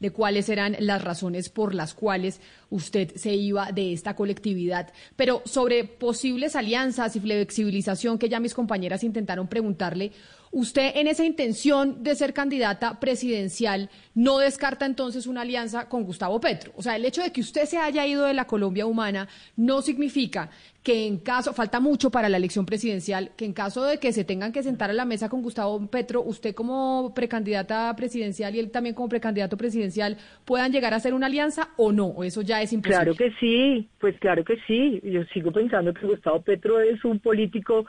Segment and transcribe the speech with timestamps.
[0.00, 4.92] de cuáles eran las razones por las cuales usted se iba de esta colectividad.
[5.16, 10.12] Pero sobre posibles alianzas y flexibilización que ya mis compañeras intentaron preguntarle,
[10.52, 16.40] usted en esa intención de ser candidata presidencial no descarta entonces una alianza con Gustavo
[16.40, 16.72] Petro.
[16.76, 19.80] O sea, el hecho de que usted se haya ido de la Colombia humana no
[19.80, 20.50] significa
[20.82, 24.24] que en caso, falta mucho para la elección presidencial, que en caso de que se
[24.24, 28.70] tengan que sentar a la mesa con Gustavo Petro, usted como precandidata presidencial y él
[28.70, 32.60] también como precandidato presidencial, puedan llegar a hacer una alianza o no, o eso ya
[32.60, 33.04] es imposible.
[33.04, 35.00] Claro que sí, pues claro que sí.
[35.04, 37.86] Yo sigo pensando que Gustavo Petro es un político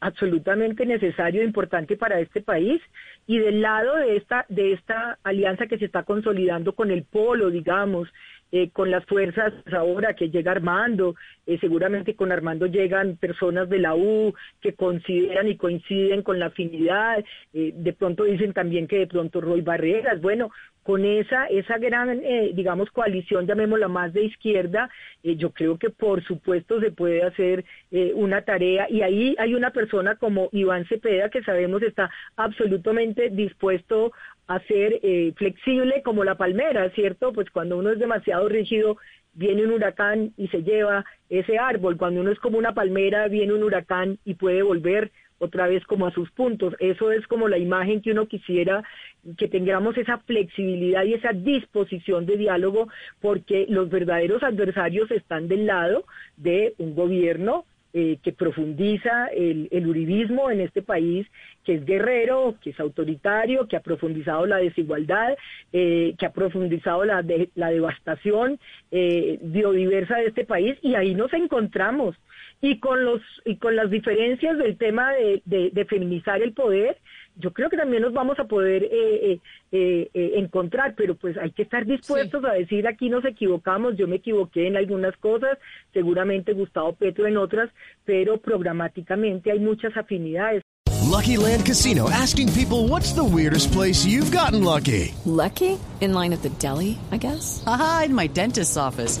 [0.00, 2.80] absolutamente necesario e importante para este país.
[3.26, 7.50] Y del lado de esta de esta alianza que se está consolidando con el polo
[7.50, 8.08] digamos
[8.54, 11.14] eh, con las fuerzas ahora que llega Armando,
[11.46, 16.46] eh, seguramente con Armando llegan personas de la U que consideran y coinciden con la
[16.46, 20.50] afinidad, eh, de pronto dicen también que de pronto Roy Barreras, bueno,
[20.82, 22.20] con esa, esa gran,
[22.54, 24.90] digamos, coalición, llamémosla más de izquierda,
[25.22, 27.64] yo creo que por supuesto se puede hacer
[28.16, 28.88] una tarea.
[28.90, 34.10] Y ahí hay una persona como Iván Cepeda que sabemos está absolutamente dispuesto
[34.46, 37.32] a ser eh, flexible como la palmera, ¿cierto?
[37.32, 38.98] Pues cuando uno es demasiado rígido,
[39.34, 41.96] viene un huracán y se lleva ese árbol.
[41.96, 46.06] Cuando uno es como una palmera, viene un huracán y puede volver otra vez como
[46.06, 46.74] a sus puntos.
[46.78, 48.84] Eso es como la imagen que uno quisiera
[49.36, 52.88] que tengamos esa flexibilidad y esa disposición de diálogo,
[53.20, 56.04] porque los verdaderos adversarios están del lado
[56.36, 61.26] de un gobierno eh, que profundiza el, uribismo en este país,
[61.62, 65.36] que es guerrero, que es autoritario, que ha profundizado la desigualdad,
[65.74, 67.22] eh, que ha profundizado la,
[67.54, 68.58] la devastación
[68.90, 72.16] eh, biodiversa de este país, y ahí nos encontramos.
[72.62, 76.96] Y con, los, y con las diferencias del tema de, de feminizar el poder,
[77.36, 79.40] yo creo que también nos vamos a poder eh,
[79.72, 84.06] eh, eh, encontrar, pero pues hay que estar dispuestos a decir aquí nos equivocamos, yo
[84.06, 85.58] me equivoqué en algunas cosas,
[85.92, 87.70] seguramente Gustavo Petro en otras,
[88.04, 90.62] pero programáticamente hay muchas afinidades.
[91.12, 95.14] Lucky Land Casino asking people what's the weirdest place you've gotten lucky.
[95.26, 95.78] Lucky?
[96.00, 97.62] In line at the deli, I guess.
[97.66, 99.20] Aha, in my dentist's office.